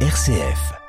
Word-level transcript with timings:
RCF. 0.00 0.85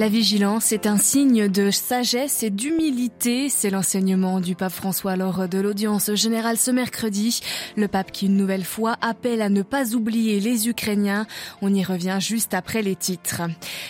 La 0.00 0.08
vigilance 0.08 0.72
est 0.72 0.86
un 0.86 0.96
signe 0.96 1.48
de 1.48 1.70
sagesse 1.70 2.42
et 2.42 2.48
d'humilité. 2.48 3.50
C'est 3.50 3.68
l'enseignement 3.68 4.40
du 4.40 4.54
pape 4.54 4.72
François 4.72 5.14
lors 5.14 5.46
de 5.46 5.58
l'audience 5.58 6.14
générale 6.14 6.56
ce 6.56 6.70
mercredi. 6.70 7.42
Le 7.76 7.86
pape 7.86 8.10
qui 8.10 8.24
une 8.24 8.38
nouvelle 8.38 8.64
fois 8.64 8.96
appelle 9.02 9.42
à 9.42 9.50
ne 9.50 9.60
pas 9.60 9.94
oublier 9.94 10.40
les 10.40 10.70
Ukrainiens. 10.70 11.26
On 11.60 11.74
y 11.74 11.84
revient 11.84 12.16
juste 12.18 12.54
après 12.54 12.80
les 12.80 12.96
titres. 12.96 13.42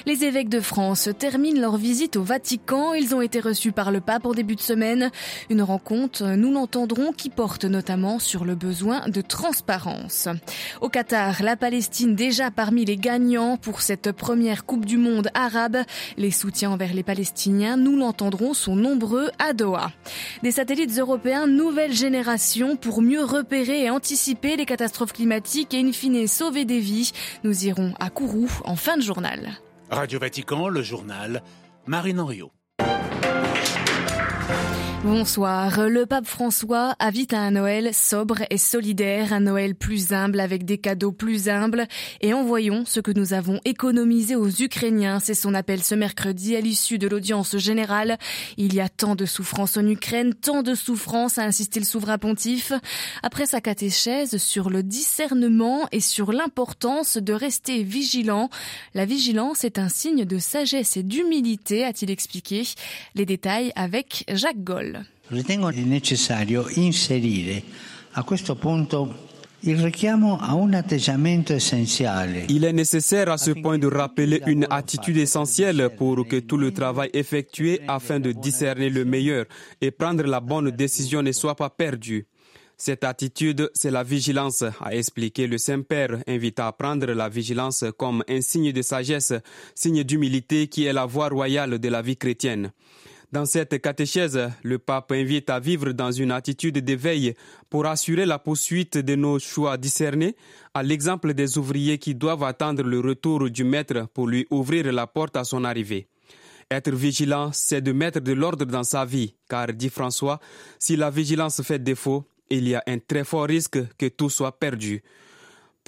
Les 0.05 0.25
évêques 0.25 0.49
de 0.49 0.59
France 0.59 1.09
terminent 1.17 1.61
leur 1.61 1.77
visite 1.77 2.17
au 2.17 2.25
Vatican. 2.25 2.93
Ils 2.93 3.15
ont 3.15 3.21
été 3.21 3.39
reçus 3.39 3.71
par 3.71 3.93
le 3.93 4.01
pape 4.01 4.27
en 4.27 4.33
début 4.33 4.57
de 4.57 4.61
semaine. 4.61 5.13
Une 5.49 5.63
rencontre, 5.63 6.25
nous 6.25 6.53
l'entendrons, 6.53 7.13
qui 7.13 7.31
porte 7.31 7.65
notamment 7.67 8.19
sur 8.19 8.45
le 8.45 8.57
besoin 8.57 9.09
de 9.09 9.21
transparence. 9.21 10.27
Au 10.81 10.89
Qatar, 10.89 11.41
la 11.45 11.55
Palestine 11.55 12.17
déjà 12.17 12.51
parmi 12.51 12.85
les 12.85 12.97
gagnants 12.97 13.57
pour 13.57 13.81
cette 13.81 14.11
première 14.11 14.67
Coupe 14.67 14.87
du 14.87 14.97
Monde 14.97 15.31
arabe. 15.35 15.85
Les 16.17 16.31
soutiens 16.31 16.71
envers 16.71 16.95
les 16.95 17.03
Palestiniens, 17.03 17.77
nous 17.77 17.97
l'entendrons, 17.97 18.55
sont 18.55 18.77
nombreux 18.77 19.31
à 19.39 19.53
Doha. 19.53 19.93
Des 20.43 20.53
satellites 20.53 20.99
européens 20.99 21.47
nouvelle 21.47 21.93
génération 21.93 22.77
pour 22.77 23.03
mieux 23.03 23.25
repérer 23.25 23.85
et 23.85 23.91
anticiper 23.91 24.57
les 24.57 24.67
catastrophes 24.67 25.13
climatiques 25.13 25.75
et 25.75 25.81
in 25.81 25.93
fine 25.93 26.27
sauver 26.27 26.65
des 26.65 26.81
vies. 26.81 27.13
Nous 27.45 27.67
irons 27.67 27.95
à 28.01 28.11
Kourou 28.11 28.49
en 28.65 28.77
fin 28.77 28.97
de 28.97 29.03
journal. 29.03 29.51
Radio 29.91 30.19
Vatican, 30.19 30.69
le 30.69 30.83
journal, 30.83 31.43
Marine 31.87 32.21
Henriot. 32.21 32.53
Bonsoir. 35.03 35.89
Le 35.89 36.05
pape 36.05 36.27
François 36.27 36.95
invite 37.01 37.33
à 37.33 37.41
un 37.41 37.53
Noël 37.53 37.95
sobre 37.95 38.43
et 38.51 38.59
solidaire, 38.59 39.33
un 39.33 39.41
Noël 39.41 39.75
plus 39.75 40.13
humble 40.13 40.39
avec 40.41 40.67
des 40.67 40.77
cadeaux 40.77 41.11
plus 41.11 41.49
humbles 41.49 41.87
et 42.21 42.35
envoyons 42.35 42.85
ce 42.85 43.01
que 43.01 43.11
nous 43.11 43.33
avons 43.33 43.61
économisé 43.65 44.37
aux 44.37 44.51
Ukrainiens. 44.51 45.19
C'est 45.19 45.33
son 45.33 45.55
appel 45.55 45.83
ce 45.83 45.95
mercredi 45.95 46.55
à 46.55 46.61
l'issue 46.61 46.99
de 46.99 47.09
l'audience 47.09 47.57
générale. 47.57 48.19
Il 48.59 48.75
y 48.75 48.81
a 48.81 48.91
tant 48.91 49.15
de 49.15 49.25
souffrance 49.25 49.79
en 49.79 49.87
Ukraine, 49.87 50.35
tant 50.35 50.63
de 50.63 50.75
souffrance, 50.75 51.39
a 51.39 51.45
insisté 51.45 51.81
le 51.81 51.87
souverain 51.87 52.19
pontife. 52.19 52.75
Après 53.23 53.47
sa 53.47 53.63
catéchèse 53.63 54.37
sur 54.37 54.69
le 54.69 54.83
discernement 54.83 55.89
et 55.93 56.01
sur 56.01 56.31
l'importance 56.31 57.17
de 57.17 57.33
rester 57.33 57.85
vigilant. 57.85 58.51
La 58.93 59.07
vigilance 59.07 59.65
est 59.65 59.79
un 59.79 59.89
signe 59.89 60.27
de 60.27 60.39
sagesse 60.39 60.99
et 60.99 61.03
d'humilité, 61.03 61.85
a-t-il 61.85 62.11
expliqué. 62.11 62.65
Les 63.15 63.25
détails 63.25 63.73
avec 63.77 64.25
Jacques 64.29 64.63
Goll. 64.63 64.90
Ritengo 65.29 65.71
necessario 65.71 66.67
inserire 66.75 67.63
a 68.13 68.25
questo 68.25 68.57
punto 68.57 69.29
il 69.65 69.79
richiamo 69.79 70.39
a 70.41 70.55
un 70.55 70.73
atteggiamento 70.73 71.53
essenziale. 71.53 72.47
Il 72.49 72.65
est 72.65 72.73
nécessaire 72.73 73.29
à 73.29 73.37
ce 73.37 73.51
point 73.51 73.79
de 73.79 73.87
rappeler 73.87 74.43
une 74.47 74.67
attitude 74.71 75.19
essentielle 75.19 75.91
pour 75.97 76.27
que 76.27 76.41
tout 76.41 76.57
le 76.57 76.73
travail 76.73 77.11
effectué 77.13 77.83
afin 77.87 78.21
de 78.21 78.33
discerner 78.33 78.89
le 78.89 79.05
meilleur 79.05 79.45
et 79.83 79.91
prendre 79.91 80.25
la 80.25 80.41
bonne 80.41 80.71
décision 80.71 81.23
ne 81.23 81.33
soit 81.33 81.57
pas 81.57 81.69
perdu. 81.69 82.27
Cette 82.79 83.05
attitude, 83.05 83.71
c'est 83.75 83.91
la 83.91 84.03
vigilance, 84.03 84.65
a 84.81 84.95
expliqué 84.95 85.47
le 85.47 85.59
Saint-Père, 85.59 86.23
invitant 86.27 86.67
à 86.67 86.73
prendre 86.73 87.13
la 87.13 87.29
vigilance 87.29 87.85
comme 87.99 88.25
un 88.27 88.41
signe 88.41 88.73
de 88.73 88.81
sagesse, 88.81 89.35
signe 89.75 90.03
d'humilité 90.03 90.69
qui 90.69 90.87
est 90.87 90.95
la 90.95 91.05
voie 91.05 91.29
royale 91.29 91.79
de 91.79 91.89
la 91.91 92.01
vie 92.01 92.17
chrétienne. 92.17 92.73
Dans 93.33 93.47
cette 93.47 93.81
catéchèse, 93.81 94.51
le 94.65 94.81
pape 94.81 95.13
invite 95.13 95.51
à 95.51 95.61
vivre 95.61 95.93
dans 95.93 96.11
une 96.11 96.33
attitude 96.33 96.79
d'éveil 96.79 97.35
pour 97.69 97.87
assurer 97.87 98.27
la 98.27 98.41
poursuite 98.41 98.99
de 98.99 99.15
nos 99.15 99.39
choix 99.39 99.77
discernés, 99.77 100.35
à 100.75 100.83
l'exemple 100.83 101.33
des 101.33 101.57
ouvriers 101.57 101.99
qui 101.99 102.17
doivent 102.17 102.43
attendre 102.43 102.83
le 102.83 102.99
retour 102.99 103.49
du 103.49 103.63
maître 103.63 104.09
pour 104.13 104.27
lui 104.27 104.49
ouvrir 104.51 104.93
la 104.93 105.07
porte 105.07 105.37
à 105.37 105.45
son 105.45 105.63
arrivée. 105.63 106.09
Être 106.73 106.91
vigilant, 106.91 107.51
c'est 107.53 107.81
de 107.81 107.93
mettre 107.93 108.19
de 108.19 108.33
l'ordre 108.33 108.65
dans 108.65 108.85
sa 108.85 109.05
vie, 109.05 109.35
car, 109.49 109.69
dit 109.69 109.91
François, 109.91 110.41
si 110.81 110.97
la 110.97 111.11
vigilance 111.11 111.63
fait 111.63 111.79
défaut, 111.79 112.25
il 112.49 112.69
y 112.69 112.75
a 112.75 112.83
un 112.89 112.99
très 112.99 113.23
fort 113.23 113.47
risque 113.47 113.79
que 113.97 114.07
tout 114.07 114.31
soit 114.31 114.59
perdu. 114.59 115.03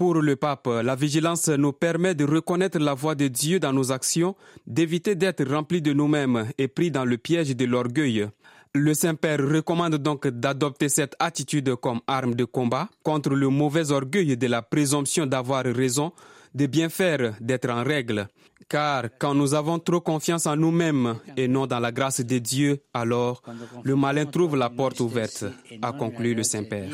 Pour 0.02 0.20
le 0.20 0.34
pape, 0.34 0.66
la 0.66 0.96
vigilance 0.96 1.48
nous 1.48 1.72
permet 1.72 2.16
de 2.16 2.24
reconnaître 2.24 2.80
la 2.80 2.92
voix 2.92 3.14
de 3.14 3.28
Dieu 3.28 3.60
dans 3.60 3.72
nos 3.72 3.92
actions, 3.92 4.34
d'éviter 4.66 5.14
d'être 5.14 5.44
remplis 5.44 5.80
de 5.80 5.92
nous-mêmes 5.92 6.48
et 6.58 6.66
pris 6.66 6.90
dans 6.90 7.04
le 7.04 7.16
piège 7.18 7.54
de 7.54 7.64
l'orgueil. 7.66 8.26
Le 8.74 8.94
Saint-Père 8.94 9.38
recommande 9.38 9.98
donc 9.98 10.26
d'adopter 10.26 10.88
cette 10.88 11.14
attitude 11.20 11.76
comme 11.76 12.00
arme 12.08 12.34
de 12.34 12.44
combat 12.44 12.88
contre 13.04 13.30
le 13.30 13.48
mauvais 13.48 13.92
orgueil 13.92 14.36
de 14.36 14.46
la 14.48 14.60
présomption 14.60 15.24
d'avoir 15.24 15.62
raison, 15.66 16.10
de 16.52 16.66
bien 16.66 16.88
faire, 16.88 17.36
d'être 17.40 17.70
en 17.70 17.84
règle. 17.84 18.26
Car 18.68 19.10
quand 19.18 19.34
nous 19.34 19.54
avons 19.54 19.78
trop 19.78 20.00
confiance 20.00 20.46
en 20.46 20.56
nous-mêmes 20.56 21.18
et 21.36 21.48
non 21.48 21.66
dans 21.66 21.80
la 21.80 21.92
grâce 21.92 22.20
de 22.20 22.38
Dieu, 22.38 22.82
alors 22.94 23.42
le 23.82 23.96
malin 23.96 24.26
trouve 24.26 24.56
la 24.56 24.70
porte 24.70 25.00
ouverte, 25.00 25.44
a 25.80 25.92
conclu 25.92 26.34
le 26.34 26.42
Saint-Père. 26.42 26.90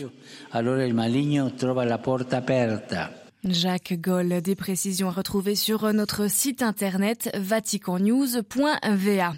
Allora 0.53 0.85
il 0.85 0.95
maligno 0.95 1.55
trova 1.55 1.85
la 1.85 1.99
porta 1.99 2.39
aperta. 2.39 3.28
Jacques 3.53 4.01
Goll, 4.01 4.41
des 4.43 4.55
précisions 4.55 5.09
à 5.09 5.13
retrouver 5.13 5.55
sur 5.55 5.93
notre 5.93 6.31
site 6.31 6.63
internet 6.63 7.31
vaticannews.va. 7.35 9.35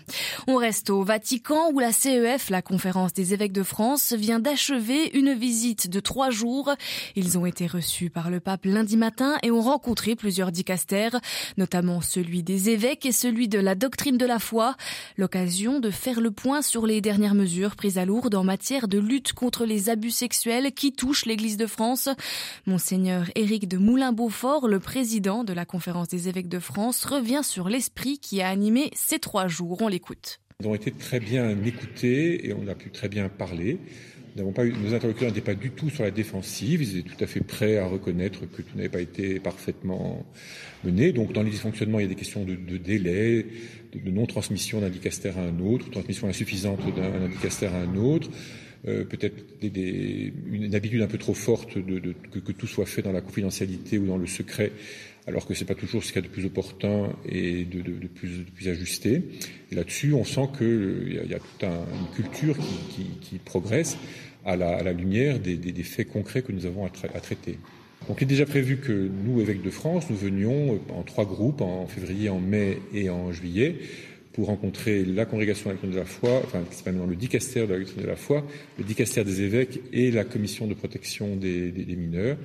On 0.47 0.57
reste 0.57 0.91
au 0.91 1.03
Vatican 1.03 1.71
où 1.73 1.79
la 1.79 1.93
CEF, 1.93 2.51
la 2.51 2.63
conférence 2.63 3.13
des 3.13 3.35
évêques 3.35 3.53
de 3.53 3.63
France, 3.63 4.13
vient 4.13 4.41
d'achever 4.41 5.11
une 5.15 5.35
visite 5.35 5.91
de 5.91 6.01
trois 6.01 6.31
jours. 6.31 6.75
Ils 7.15 7.39
ont 7.39 7.47
été 7.47 7.67
reçus 7.67 8.11
par 8.11 8.31
le 8.31 8.41
pape 8.41 8.65
lundi 8.65 8.97
matin 8.97 9.37
et 9.43 9.51
ont 9.51 9.61
rencontré 9.61 10.17
plusieurs 10.17 10.53
dicastères, 10.53 11.21
notamment 11.57 12.01
celui 12.01 12.43
des 12.43 12.71
évêques 12.71 13.07
et 13.07 13.13
celui 13.13 13.49
de 13.49 13.59
la 13.59 13.75
doctrine 13.75 14.19
de 14.19 14.27
la 14.27 14.39
foi. 14.39 14.77
L'occasion 15.19 15.81
de 15.81 15.91
faire 15.91 16.21
le 16.21 16.31
point 16.31 16.63
sur 16.63 16.87
les 16.87 17.01
dernières 17.01 17.35
mesures 17.35 17.77
prises 17.77 17.99
à 17.99 18.05
Lourdes 18.05 18.35
en 18.35 18.45
matière 18.45 18.89
de 18.89 18.99
lutte 18.99 19.33
contre 19.33 19.65
les 19.65 19.91
abus 19.91 20.11
sexuels 20.11 20.73
qui 20.73 20.93
touchent 20.93 21.27
l'Église 21.27 21.57
de 21.57 21.67
France. 21.67 22.09
Monseigneur 22.67 23.27
Éric 23.35 23.69
de 23.69 23.79
Moulin-Beaufort, 24.01 24.67
le 24.67 24.81
président 24.81 25.45
de 25.45 25.53
la 25.53 25.67
conférence 25.67 26.09
des 26.09 26.31
évêques 26.31 26.49
de 26.49 26.59
France, 26.59 27.05
revient 27.05 27.43
sur 27.45 27.69
l'esprit 27.69 28.19
qui 28.19 28.41
a 28.41 28.49
animé 28.49 28.89
ces 28.95 29.19
trois 29.19 29.47
jours. 29.47 29.83
On 29.83 29.89
l'écoute. 29.89 30.41
Ils 30.61 30.69
ont 30.69 30.75
été 30.75 30.91
très 30.91 31.21
bien 31.21 31.51
écoutés 31.67 32.49
et 32.49 32.55
on 32.55 32.67
a 32.67 32.75
pu 32.75 32.91
très 32.91 33.11
bien 33.11 33.29
parler. 33.29 33.79
Pas 34.55 34.65
eu, 34.65 34.73
nos 34.73 34.95
interlocuteurs 34.95 35.29
n'étaient 35.29 35.43
pas 35.43 35.55
du 35.55 35.71
tout 35.71 35.91
sur 35.91 36.03
la 36.03 36.11
défensive, 36.11 36.81
ils 36.81 36.97
étaient 37.01 37.11
tout 37.11 37.23
à 37.23 37.27
fait 37.27 37.43
prêts 37.43 37.77
à 37.77 37.85
reconnaître 37.85 38.41
que 38.51 38.63
tout 38.63 38.75
n'avait 38.75 38.89
pas 38.89 39.03
été 39.03 39.39
parfaitement 39.39 40.25
mené. 40.83 41.13
Donc 41.13 41.35
dans 41.35 41.43
les 41.43 41.51
dysfonctionnements, 41.51 41.99
il 41.99 42.05
y 42.05 42.07
a 42.07 42.09
des 42.09 42.15
questions 42.15 42.47
de, 42.47 42.55
délai, 42.79 43.45
de, 43.93 43.99
de 43.99 44.11
non-transmission 44.11 44.81
d'un 44.81 44.89
dicastère 44.89 45.37
à 45.37 45.43
un 45.43 45.61
autre, 45.61 45.91
transmission 45.91 46.27
insuffisante 46.27 46.81
d'un 46.97 47.29
dicastère 47.29 47.75
à 47.75 47.81
un 47.81 47.97
autre. 47.97 48.31
Euh, 48.89 49.05
peut-être 49.05 49.61
des, 49.61 49.69
des, 49.69 50.33
une 50.51 50.75
habitude 50.75 51.03
un 51.03 51.07
peu 51.07 51.19
trop 51.19 51.35
forte 51.35 51.77
de, 51.77 51.99
de 51.99 52.15
que, 52.33 52.39
que, 52.39 52.53
tout 52.53 52.67
soit 52.67 52.87
fait 52.87 53.03
dans 53.03 53.13
la 53.13 53.21
confidentialité 53.21 53.99
ou 53.99 54.07
dans 54.07 54.17
le 54.17 54.27
secret, 54.27 54.73
alors 55.27 55.47
que 55.47 55.53
c'est 55.53 55.67
pas 55.67 55.75
toujours 55.75 56.03
ce 56.03 56.15
qu'il 56.15 56.23
y 56.23 56.25
a 56.25 56.29
de 56.29 56.33
plus 56.33 56.47
opportun 56.47 57.13
et 57.29 57.67
de, 57.67 57.83
de 57.83 58.07
plus, 58.07 58.45
plus, 58.55 58.69
ajusté. 58.69 59.23
Et 59.71 59.75
là-dessus, 59.75 60.15
on 60.15 60.25
sent 60.25 60.49
qu'il 60.57 61.13
y, 61.13 61.19
a, 61.19 61.25
y 61.25 61.35
a 61.35 61.39
toute 61.39 61.65
un, 61.65 61.85
une 62.01 62.15
culture 62.15 62.57
qui, 62.57 62.95
qui, 62.95 63.11
qui 63.21 63.39
progresse 63.39 63.99
à 64.47 64.57
la, 64.57 64.77
à 64.79 64.83
la 64.83 64.95
lumière 64.95 65.39
des, 65.41 65.57
des, 65.57 65.83
faits 65.83 66.09
concrets 66.09 66.41
que 66.41 66.53
nous 66.53 66.65
avons 66.65 66.87
à, 66.87 66.91
à 67.15 67.21
traiter. 67.21 67.59
Donc 68.09 68.17
il 68.21 68.25
est 68.25 68.27
déjà 68.29 68.47
prévu 68.47 68.79
que 68.79 69.11
nous, 69.27 69.43
évêques 69.43 69.63
de 69.63 69.71
France, 69.71 70.07
nous 70.09 70.17
venions 70.17 70.81
en 70.89 71.03
trois 71.03 71.27
groupes, 71.27 71.61
en 71.61 71.87
février, 71.87 72.31
en 72.31 72.41
mai 72.41 72.79
et 72.95 73.11
en 73.11 73.31
juillet, 73.31 73.77
pour 74.33 74.47
rencontrer 74.47 75.05
la 75.05 75.25
congrégation 75.25 75.71
de 75.71 75.77
la 75.83 75.93
de 75.93 75.97
la 75.97 76.05
foi, 76.05 76.41
enfin, 76.45 76.63
c'est 76.71 76.87
le 76.91 77.17
dicaster 77.17 77.67
de 77.67 77.75
la 77.75 77.85
de 77.85 78.07
la 78.07 78.17
foi, 78.17 78.47
le 78.79 78.85
dicaster 78.85 79.25
des 79.25 79.43
évêques 79.43 79.81
et 79.93 80.11
la 80.11 80.25
commission 80.25 80.67
de 80.67 80.75
protection 80.75 81.37
des, 81.37 81.71
des, 81.73 81.85
des 81.85 81.97
mineurs, 81.97 82.37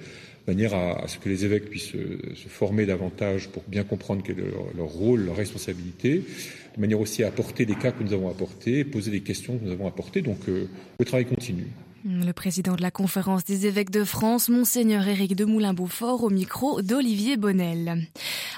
de 0.48 0.52
manière 0.52 0.74
à, 0.74 1.08
ce 1.08 1.18
que 1.18 1.30
les 1.30 1.46
évêques 1.46 1.70
puissent 1.70 1.92
se, 1.92 2.36
se, 2.36 2.48
former 2.48 2.86
davantage 2.86 3.50
pour 3.50 3.64
bien 3.68 3.84
comprendre 3.84 4.24
quel 4.26 4.40
est 4.40 4.44
leur, 4.44 4.66
leur, 4.76 4.88
rôle, 4.88 5.26
leur 5.26 5.36
responsabilité, 5.36 6.24
de 6.76 6.82
manière 6.82 7.00
aussi 7.00 7.24
à 7.24 7.28
apporter 7.28 7.66
les 7.66 7.76
cas 7.76 7.92
que 7.92 8.04
nous 8.04 8.14
avons 8.14 8.30
apportés, 8.30 8.84
poser 8.84 9.12
des 9.12 9.22
questions 9.22 9.58
que 9.58 9.66
nous 9.66 9.72
avons 9.72 9.88
apportées. 9.88 10.22
Donc, 10.22 10.40
euh, 10.50 10.68
le 11.00 11.06
travail 11.06 11.26
continue. 11.26 11.68
Le 12.08 12.34
président 12.34 12.76
de 12.76 12.84
la 12.84 12.92
conférence 12.92 13.46
des 13.46 13.66
évêques 13.66 13.90
de 13.90 14.04
France, 14.04 14.50
Monseigneur 14.50 15.08
Éric 15.08 15.36
de 15.36 15.44
Moulin-Beaufort, 15.44 16.24
au 16.24 16.30
micro 16.30 16.84
d'Olivier 16.84 17.36
Bonnel. 17.36 18.06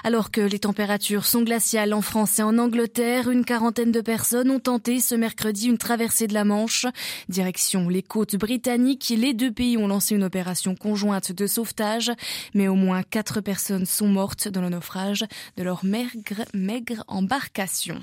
Alors 0.04 0.30
que 0.30 0.42
les 0.42 0.58
températures 0.58 1.24
sont 1.24 1.40
glaciales 1.40 1.94
en 1.94 2.02
France 2.02 2.38
et 2.38 2.42
en 2.42 2.58
Angleterre, 2.58 3.30
une 3.30 3.46
quarantaine 3.46 3.90
de 3.90 4.02
personnes 4.02 4.50
ont 4.50 4.60
tenté 4.60 5.00
ce 5.00 5.14
mercredi 5.14 5.68
une 5.68 5.78
traversée 5.78 6.26
de 6.26 6.34
la 6.34 6.44
Manche. 6.44 6.84
Direction 7.30 7.88
les 7.88 8.02
côtes 8.02 8.36
britanniques, 8.36 9.14
les 9.16 9.32
deux 9.32 9.50
pays 9.50 9.78
ont 9.78 9.88
lancé 9.88 10.14
une 10.14 10.24
opération 10.24 10.74
conjointe 10.74 11.32
de 11.32 11.46
sauvetage, 11.46 12.12
mais 12.52 12.68
au 12.68 12.74
moins 12.74 13.02
quatre 13.02 13.40
personnes 13.40 13.86
sont 13.86 14.08
mortes 14.08 14.48
dans 14.48 14.60
le 14.60 14.68
naufrage 14.68 15.24
de 15.56 15.62
leur 15.62 15.86
maigre, 15.86 16.44
maigre 16.52 17.02
embarcation. 17.08 17.98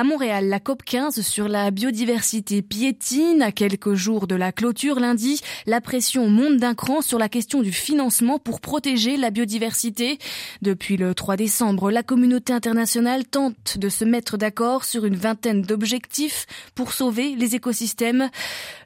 À 0.00 0.02
Montréal, 0.02 0.48
la 0.48 0.60
COP 0.60 0.82
15 0.82 1.20
sur 1.20 1.46
la 1.46 1.70
biodiversité 1.70 2.62
piétine. 2.62 3.42
À 3.42 3.52
quelques 3.52 3.92
jours 3.92 4.26
de 4.26 4.34
la 4.34 4.50
clôture 4.50 4.98
lundi, 4.98 5.42
la 5.66 5.82
pression 5.82 6.30
monte 6.30 6.56
d'un 6.56 6.74
cran 6.74 7.02
sur 7.02 7.18
la 7.18 7.28
question 7.28 7.60
du 7.60 7.70
financement 7.70 8.38
pour 8.38 8.62
protéger 8.62 9.18
la 9.18 9.28
biodiversité. 9.28 10.16
Depuis 10.62 10.96
le 10.96 11.14
3 11.14 11.36
décembre, 11.36 11.90
la 11.90 12.02
communauté 12.02 12.54
internationale 12.54 13.26
tente 13.26 13.76
de 13.76 13.90
se 13.90 14.06
mettre 14.06 14.38
d'accord 14.38 14.86
sur 14.86 15.04
une 15.04 15.16
vingtaine 15.16 15.60
d'objectifs 15.60 16.46
pour 16.74 16.94
sauver 16.94 17.36
les 17.36 17.54
écosystèmes. 17.54 18.30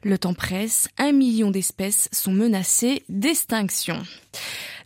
Le 0.03 0.17
temps 0.17 0.33
presse, 0.33 0.89
un 0.97 1.13
million 1.13 1.49
d'espèces 1.49 2.09
sont 2.11 2.33
menacées 2.33 3.03
d'extinction. 3.07 4.03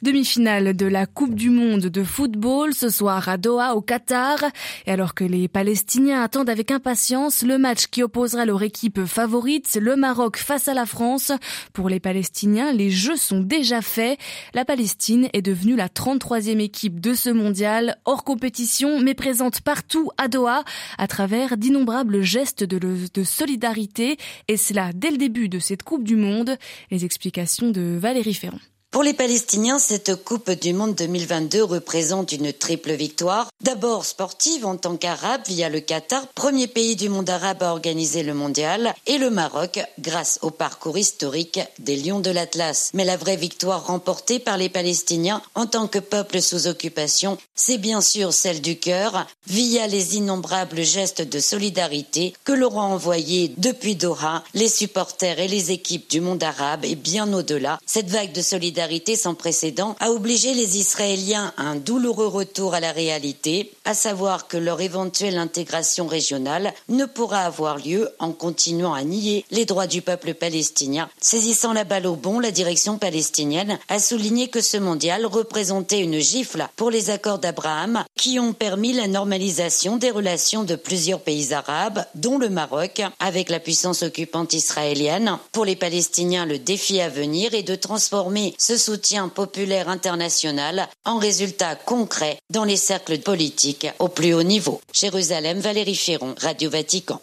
Demi-finale 0.02 0.78
de 0.78 0.86
la 0.86 1.06
Coupe 1.06 1.36
du 1.36 1.50
Monde 1.50 1.88
de 1.88 2.04
football 2.06 2.74
ce 2.74 2.88
soir 2.88 3.28
à 3.28 3.36
Doha 3.36 3.76
au 3.76 3.82
Qatar. 3.82 4.38
Et 4.86 4.92
alors 4.92 5.14
que 5.14 5.26
les 5.26 5.50
Palestiniens 5.50 6.24
attendent 6.24 6.50
avec 6.50 6.72
impatience 6.72 7.44
le 7.44 7.58
match 7.58 7.88
qui 7.88 8.02
opposera 8.02 8.46
leur 8.46 8.64
équipe 8.64 9.04
favorite, 9.04 9.78
le 9.82 9.98
Maroc 9.98 10.38
face 10.38 10.70
à 10.70 10.74
la 10.74 10.86
France. 10.86 11.34
Pour 11.74 11.90
les 11.90 12.00
Palestiniens, 12.00 12.72
les 12.72 12.90
jeux 12.90 13.18
sont 13.18 13.42
déjà 13.42 13.82
faits. 13.82 14.18
La 14.54 14.64
Palestine 14.64 15.28
est 15.34 15.42
devenue 15.42 15.76
la 15.76 15.90
33e 15.90 16.60
équipe 16.60 17.02
de 17.02 17.14
ce 17.14 17.30
mondial, 17.30 17.98
hors 18.06 18.24
compétition, 18.24 19.02
mais 19.02 19.16
présente 19.16 19.60
partout 19.60 20.12
à 20.18 20.30
Doha 20.30 20.64
à 20.98 21.08
travers 21.08 21.58
d'innombrables 21.58 22.22
gestes 22.22 22.64
de, 22.64 22.80
de 22.80 23.24
solidarité. 23.24 24.16
Et 24.48 24.56
cela 24.56 24.92
dès 24.96 25.12
le 25.12 25.18
début 25.18 25.50
de 25.50 25.60
cette 25.60 25.84
Coupe 25.84 26.06
du 26.06 26.16
Monde. 26.16 26.56
Les 26.90 27.04
explications 27.04 27.72
de 27.72 27.98
Valérie 28.00 28.34
Ferron. 28.34 28.60
Pour 28.92 29.04
les 29.04 29.14
Palestiniens, 29.14 29.78
cette 29.78 30.16
Coupe 30.16 30.50
du 30.50 30.74
Monde 30.74 30.96
2022 30.96 31.64
représente 31.64 32.32
une 32.32 32.52
triple 32.52 32.94
victoire. 32.94 33.48
D'abord 33.62 34.04
sportive 34.04 34.66
en 34.66 34.78
tant 34.78 34.98
qu'arabe 34.98 35.44
via 35.48 35.70
le 35.70 35.80
Qatar, 35.80 36.26
premier 36.30 36.66
pays 36.66 36.96
du 36.96 37.08
monde 37.08 37.30
arabe 37.30 37.62
à 37.62 37.72
organiser 37.72 38.24
le 38.24 38.34
mondial, 38.34 38.96
et 39.06 39.20
le 39.20 39.30
Maroc 39.30 39.80
grâce 40.00 40.40
au 40.42 40.50
parcours 40.50 40.98
historique 40.98 41.60
des 41.78 41.98
Lions 41.98 42.20
de 42.20 42.32
l'Atlas. 42.32 42.90
Mais 42.96 43.06
la 43.06 43.16
vraie 43.16 43.36
victoire 43.36 43.86
remportée 43.86 44.40
par 44.40 44.58
les 44.58 44.70
Palestiniens 44.70 45.44
en 45.54 45.68
tant 45.68 45.88
que 45.88 46.00
peuple 46.00 46.42
sous 46.42 46.66
occupation, 46.66 47.38
c'est 47.54 47.78
bien 47.78 48.02
sûr 48.02 48.34
celle 48.34 48.60
du 48.60 48.80
cœur 48.80 49.28
via 49.46 49.86
les 49.86 50.16
innombrables 50.16 50.82
gestes 50.82 51.22
de 51.22 51.40
solidarité 51.40 52.34
que 52.44 52.54
leur 52.54 52.76
ont 52.76 52.80
envoyés 52.80 53.54
depuis 53.58 53.96
Doha 53.96 54.44
les 54.56 54.70
supporters 54.70 55.40
et 55.40 55.48
les 55.48 55.72
équipes 55.72 56.10
du 56.10 56.22
monde 56.22 56.44
arabe 56.44 56.86
et 56.86 56.96
bien 56.96 57.32
au-delà. 57.34 57.78
Cette 57.86 58.10
vague 58.10 58.32
de 58.32 58.42
solidarité 58.42 58.79
solidarité 58.80 59.18
sans 59.18 59.36
précédent 59.36 59.98
a 60.00 60.10
obligé 60.10 60.54
les 60.54 60.78
Israéliens 60.78 61.52
à 61.58 61.64
un 61.64 61.76
douloureux 61.76 62.28
retour 62.28 62.74
à 62.74 62.80
la 62.80 62.94
réalité, 62.94 63.74
à 63.84 63.94
savoir 63.94 64.48
que 64.48 64.56
leur 64.56 64.80
éventuelle 64.80 65.38
intégration 65.38 66.08
régionale 66.08 66.74
ne 66.88 67.04
pourra 67.04 67.40
avoir 67.40 67.78
lieu 67.78 68.10
en 68.20 68.32
continuant 68.32 68.94
à 68.94 69.04
nier 69.04 69.44
les 69.52 69.66
droits 69.66 69.86
du 69.86 70.02
peuple 70.02 70.34
palestinien. 70.34 71.10
Saisissant 71.20 71.74
la 71.74 71.84
balle 71.84 72.08
au 72.08 72.16
bon, 72.16 72.40
la 72.40 72.52
direction 72.52 72.98
palestinienne 72.98 73.80
a 73.90 74.00
souligné 74.00 74.48
que 74.48 74.62
ce 74.62 74.78
mondial 74.78 75.26
représentait 75.26 76.00
une 76.00 76.20
gifle 76.20 76.66
pour 76.78 76.90
les 76.90 77.10
accords 77.10 77.40
d'Abraham 77.40 78.06
qui 78.16 78.40
ont 78.40 78.54
permis 78.54 78.94
la 78.94 79.08
normalisation 79.08 79.98
des 79.98 80.12
relations 80.12 80.64
de 80.64 80.78
plusieurs 80.78 81.20
pays 81.20 81.52
arabes, 81.54 82.06
dont 82.16 82.38
le 82.38 82.48
Maroc, 82.48 83.02
avec 83.20 83.50
la 83.50 83.60
puissance 83.60 84.04
occupante 84.04 84.54
israélienne. 84.54 85.38
Pour 85.52 85.66
les 85.66 85.76
Palestiniens, 85.76 86.46
le 86.46 86.60
défi 86.60 87.02
à 87.02 87.10
venir 87.10 87.54
est 87.54 87.64
de 87.64 87.76
transformer 87.76 88.54
ce 88.70 88.78
soutien 88.78 89.30
populaire 89.30 89.90
international 89.90 90.88
en 91.04 91.18
résultat 91.18 91.74
concret 91.74 92.38
dans 92.52 92.66
les 92.66 92.78
cercles 92.78 93.18
politiques 93.18 93.88
au 93.98 94.10
plus 94.10 94.36
haut 94.36 94.44
niveau. 94.44 94.80
Jérusalem, 94.94 95.60
Valérie 95.60 95.96
Ferron, 95.96 96.36
Radio 96.40 96.70
Vatican. 96.70 97.20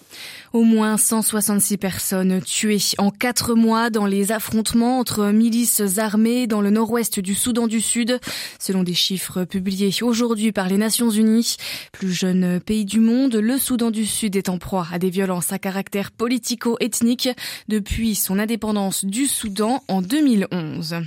Au 0.56 0.62
moins 0.62 0.96
166 0.96 1.76
personnes 1.76 2.40
tuées 2.40 2.78
en 2.96 3.10
quatre 3.10 3.54
mois 3.54 3.90
dans 3.90 4.06
les 4.06 4.32
affrontements 4.32 4.98
entre 4.98 5.26
milices 5.26 5.98
armées 5.98 6.46
dans 6.46 6.62
le 6.62 6.70
nord-ouest 6.70 7.20
du 7.20 7.34
Soudan 7.34 7.66
du 7.66 7.82
Sud, 7.82 8.18
selon 8.58 8.82
des 8.82 8.94
chiffres 8.94 9.44
publiés 9.44 9.90
aujourd'hui 10.00 10.52
par 10.52 10.68
les 10.68 10.78
Nations 10.78 11.10
Unies. 11.10 11.56
Plus 11.92 12.10
jeune 12.10 12.58
pays 12.58 12.86
du 12.86 13.00
monde, 13.00 13.34
le 13.34 13.58
Soudan 13.58 13.90
du 13.90 14.06
Sud 14.06 14.34
est 14.34 14.48
en 14.48 14.56
proie 14.56 14.86
à 14.90 14.98
des 14.98 15.10
violences 15.10 15.52
à 15.52 15.58
caractère 15.58 16.10
politico-ethnique 16.10 17.28
depuis 17.68 18.14
son 18.14 18.38
indépendance 18.38 19.04
du 19.04 19.26
Soudan 19.26 19.82
en 19.88 20.00
2011. 20.00 21.02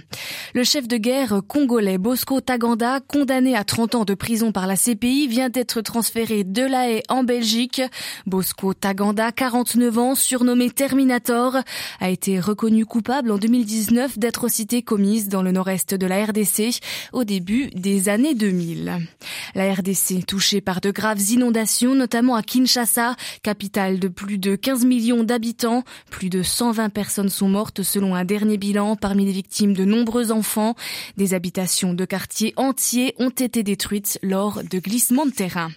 Le 0.53 0.63
chef 0.63 0.87
de 0.87 0.97
guerre 0.97 1.41
congolais 1.47 1.97
Bosco 1.97 2.39
Taganda, 2.39 2.99
condamné 2.99 3.55
à 3.55 3.63
30 3.63 3.95
ans 3.95 4.05
de 4.05 4.13
prison 4.13 4.51
par 4.51 4.67
la 4.67 4.75
CPI, 4.75 5.27
vient 5.27 5.49
d'être 5.49 5.81
transféré 5.81 6.43
de 6.43 6.61
La 6.61 6.91
Haye 6.91 7.01
en 7.09 7.23
Belgique. 7.23 7.81
Bosco 8.27 8.75
Taganda 8.75 9.31
49 9.39 9.97
ans, 9.99 10.15
surnommé 10.15 10.69
Terminator, 10.69 11.59
a 12.01 12.09
été 12.09 12.41
reconnu 12.41 12.85
coupable 12.85 13.31
en 13.31 13.37
2019 13.37 14.19
d'atrocités 14.19 14.81
commises 14.81 15.29
dans 15.29 15.41
le 15.41 15.53
nord-est 15.53 15.93
de 15.93 16.05
la 16.05 16.25
RDC 16.25 16.81
au 17.13 17.23
début 17.23 17.69
des 17.69 18.09
années 18.09 18.35
2000. 18.35 19.07
La 19.55 19.73
RDC 19.73 20.25
touchée 20.27 20.59
par 20.59 20.81
de 20.81 20.91
graves 20.91 21.21
inondations, 21.21 21.95
notamment 21.95 22.35
à 22.35 22.43
Kinshasa, 22.43 23.15
capitale 23.41 23.99
de 23.99 24.09
plus 24.09 24.39
de 24.39 24.57
15 24.57 24.83
millions 24.83 25.23
d'habitants. 25.23 25.85
Plus 26.09 26.29
de 26.29 26.43
120 26.43 26.89
personnes 26.89 27.29
sont 27.29 27.47
mortes 27.47 27.81
selon 27.81 28.15
un 28.15 28.25
dernier 28.25 28.57
bilan. 28.57 28.97
Parmi 28.97 29.25
les 29.25 29.31
victimes, 29.31 29.73
de 29.73 29.85
nombreux 29.85 30.33
enfants. 30.33 30.75
Des 31.15 31.33
habitations 31.33 31.93
de 31.93 32.03
quartiers 32.03 32.53
entiers 32.57 33.15
ont 33.19 33.29
été 33.29 33.63
détruites 33.63 34.19
lors 34.21 34.63
de 34.69 34.79
glissements 34.79 35.25
de 35.25 35.31
terrain. 35.31 35.71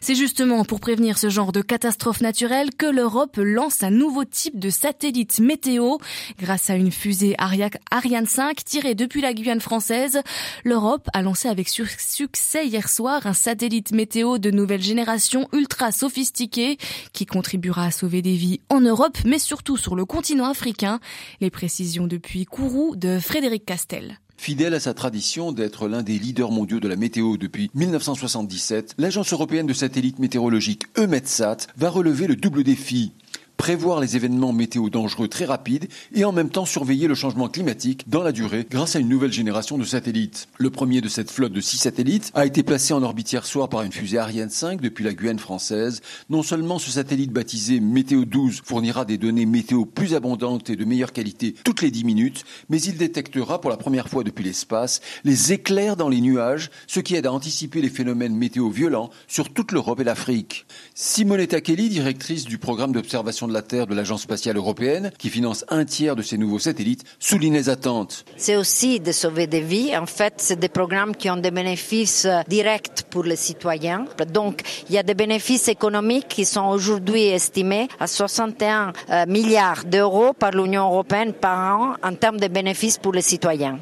C'est 0.00 0.14
justement 0.14 0.64
pour 0.64 0.78
prévenir 0.78 1.18
ce 1.18 1.28
genre 1.28 1.50
de 1.50 1.62
catastrophe 1.62 2.20
naturelle 2.20 2.70
que 2.78 2.86
l'Europe 2.98 3.36
lance 3.36 3.84
un 3.84 3.90
nouveau 3.90 4.24
type 4.24 4.58
de 4.58 4.70
satellite 4.70 5.38
météo. 5.38 5.98
Grâce 6.40 6.68
à 6.68 6.74
une 6.74 6.90
fusée 6.90 7.36
Ariane 7.38 8.26
5 8.26 8.64
tirée 8.64 8.96
depuis 8.96 9.20
la 9.20 9.32
Guyane 9.32 9.60
française, 9.60 10.20
l'Europe 10.64 11.08
a 11.12 11.22
lancé 11.22 11.46
avec 11.46 11.68
succès 11.68 12.66
hier 12.66 12.88
soir 12.88 13.24
un 13.28 13.34
satellite 13.34 13.92
météo 13.92 14.38
de 14.38 14.50
nouvelle 14.50 14.82
génération 14.82 15.48
ultra 15.52 15.92
sophistiqué 15.92 16.76
qui 17.12 17.24
contribuera 17.24 17.84
à 17.84 17.90
sauver 17.92 18.20
des 18.20 18.34
vies 18.34 18.60
en 18.68 18.80
Europe 18.80 19.18
mais 19.24 19.38
surtout 19.38 19.76
sur 19.76 19.94
le 19.94 20.04
continent 20.04 20.46
africain. 20.46 20.98
Les 21.40 21.50
précisions 21.50 22.08
depuis 22.08 22.46
Kourou 22.46 22.96
de 22.96 23.20
Frédéric 23.20 23.64
Castel. 23.64 24.18
Fidèle 24.40 24.72
à 24.74 24.80
sa 24.80 24.94
tradition 24.94 25.50
d'être 25.50 25.88
l'un 25.88 26.04
des 26.04 26.16
leaders 26.16 26.52
mondiaux 26.52 26.78
de 26.78 26.86
la 26.86 26.94
météo 26.94 27.36
depuis 27.36 27.70
1977, 27.74 28.94
l'agence 28.96 29.32
européenne 29.32 29.66
de 29.66 29.72
satellite 29.72 30.20
météorologique 30.20 30.84
EUMETSAT 30.96 31.66
va 31.76 31.90
relever 31.90 32.28
le 32.28 32.36
double 32.36 32.62
défi 32.62 33.10
prévoir 33.58 34.00
les 34.00 34.16
événements 34.16 34.52
météo 34.52 34.88
dangereux 34.88 35.28
très 35.28 35.44
rapides 35.44 35.88
et 36.14 36.24
en 36.24 36.32
même 36.32 36.48
temps 36.48 36.64
surveiller 36.64 37.08
le 37.08 37.14
changement 37.14 37.48
climatique 37.48 38.08
dans 38.08 38.22
la 38.22 38.32
durée 38.32 38.66
grâce 38.70 38.96
à 38.96 39.00
une 39.00 39.08
nouvelle 39.08 39.32
génération 39.32 39.76
de 39.76 39.84
satellites. 39.84 40.48
Le 40.56 40.70
premier 40.70 41.00
de 41.00 41.08
cette 41.08 41.30
flotte 41.30 41.52
de 41.52 41.60
six 41.60 41.76
satellites 41.76 42.30
a 42.34 42.46
été 42.46 42.62
placé 42.62 42.94
en 42.94 43.02
orbite 43.02 43.32
hier 43.32 43.44
soir 43.44 43.68
par 43.68 43.82
une 43.82 43.92
fusée 43.92 44.16
Ariane 44.16 44.48
5 44.48 44.80
depuis 44.80 45.04
la 45.04 45.12
Guyane 45.12 45.40
française. 45.40 46.00
Non 46.30 46.44
seulement 46.44 46.78
ce 46.78 46.92
satellite 46.92 47.32
baptisé 47.32 47.80
Météo 47.80 48.24
12 48.24 48.62
fournira 48.64 49.04
des 49.04 49.18
données 49.18 49.44
météo 49.44 49.84
plus 49.84 50.14
abondantes 50.14 50.70
et 50.70 50.76
de 50.76 50.84
meilleure 50.84 51.12
qualité 51.12 51.54
toutes 51.64 51.82
les 51.82 51.90
10 51.90 52.04
minutes, 52.04 52.44
mais 52.68 52.80
il 52.80 52.96
détectera 52.96 53.60
pour 53.60 53.70
la 53.70 53.76
première 53.76 54.08
fois 54.08 54.22
depuis 54.22 54.44
l'espace 54.44 55.00
les 55.24 55.52
éclairs 55.52 55.96
dans 55.96 56.08
les 56.08 56.20
nuages, 56.20 56.70
ce 56.86 57.00
qui 57.00 57.16
aide 57.16 57.26
à 57.26 57.32
anticiper 57.32 57.82
les 57.82 57.90
phénomènes 57.90 58.36
météo 58.36 58.70
violents 58.70 59.10
sur 59.26 59.52
toute 59.52 59.72
l'Europe 59.72 59.98
et 59.98 60.04
l'Afrique. 60.04 60.64
Simonetta 60.94 61.60
Kelly, 61.60 61.88
directrice 61.88 62.44
du 62.44 62.58
programme 62.58 62.92
d'observation 62.92 63.47
de 63.48 63.52
la 63.52 63.62
Terre 63.62 63.86
de 63.86 63.94
l'Agence 63.94 64.22
spatiale 64.22 64.56
européenne, 64.56 65.10
qui 65.18 65.30
finance 65.30 65.64
un 65.68 65.84
tiers 65.84 66.16
de 66.16 66.22
ces 66.22 66.38
nouveaux 66.38 66.58
satellites, 66.58 67.04
souligne 67.18 67.54
les 67.54 67.68
attentes. 67.68 68.24
C'est 68.36 68.56
aussi 68.56 69.00
de 69.00 69.12
sauver 69.12 69.46
des 69.46 69.60
vies. 69.60 69.96
En 69.96 70.06
fait, 70.06 70.34
c'est 70.36 70.58
des 70.58 70.68
programmes 70.68 71.16
qui 71.16 71.30
ont 71.30 71.36
des 71.36 71.50
bénéfices 71.50 72.24
euh, 72.24 72.42
directs 72.48 73.04
pour 73.10 73.24
les 73.24 73.36
citoyens. 73.36 74.04
Donc, 74.32 74.62
il 74.88 74.94
y 74.94 74.98
a 74.98 75.02
des 75.02 75.14
bénéfices 75.14 75.68
économiques 75.68 76.28
qui 76.28 76.44
sont 76.44 76.66
aujourd'hui 76.66 77.24
estimés 77.24 77.88
à 77.98 78.06
61 78.06 78.92
euh, 79.10 79.26
milliards 79.26 79.84
d'euros 79.84 80.32
par 80.32 80.52
l'Union 80.52 80.84
européenne 80.84 81.32
par 81.32 81.80
an 81.80 81.94
en 82.02 82.14
termes 82.14 82.38
de 82.38 82.48
bénéfices 82.48 82.98
pour 82.98 83.12
les 83.12 83.22
citoyens. 83.22 83.78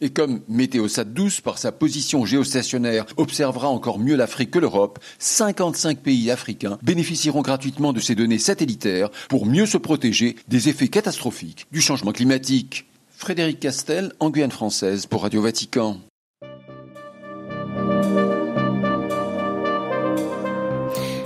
Et 0.00 0.10
comme 0.10 0.40
Météosat 0.48 1.04
12, 1.04 1.40
par 1.40 1.58
sa 1.58 1.72
position 1.72 2.24
géostationnaire, 2.24 3.06
observera 3.16 3.68
encore 3.68 3.98
mieux 3.98 4.16
l'Afrique 4.16 4.50
que 4.50 4.58
l'Europe, 4.58 4.98
55 5.18 5.98
pays 5.98 6.30
africains 6.30 6.78
bénéficieront 6.82 7.42
gratuitement 7.42 7.92
de 7.92 8.00
ces 8.00 8.14
données 8.14 8.38
satellitaires 8.38 9.10
pour 9.28 9.46
mieux 9.46 9.66
se 9.66 9.78
protéger 9.78 10.36
des 10.48 10.68
effets 10.68 10.88
catastrophiques 10.88 11.66
du 11.72 11.80
changement 11.80 12.12
climatique. 12.12 12.86
Frédéric 13.10 13.60
Castel, 13.60 14.12
en 14.18 14.30
Guyane 14.30 14.50
française, 14.50 15.06
pour 15.06 15.22
Radio 15.22 15.42
Vatican. 15.42 16.00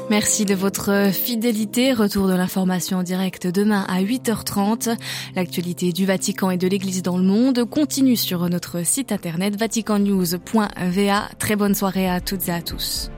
Merci 0.08 0.44
de 0.44 0.54
votre 0.54 1.10
fidélité. 1.12 1.92
Retour 1.92 2.28
de 2.28 2.34
l'information 2.34 2.98
en 2.98 3.02
direct 3.02 3.48
demain 3.48 3.84
à 3.88 4.00
8h30. 4.02 4.96
L'actualité 5.34 5.92
du 5.92 6.06
Vatican 6.06 6.50
et 6.50 6.56
de 6.56 6.68
l'Église 6.68 7.02
dans 7.02 7.18
le 7.18 7.24
monde 7.24 7.64
continue 7.68 8.16
sur 8.16 8.48
notre 8.48 8.84
site 8.84 9.10
internet 9.10 9.58
vaticannews.va. 9.58 11.28
Très 11.40 11.56
bonne 11.56 11.74
soirée 11.74 12.08
à 12.08 12.20
toutes 12.20 12.48
et 12.48 12.52
à 12.52 12.62
tous. 12.62 13.10